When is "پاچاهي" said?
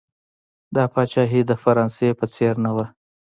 0.93-1.41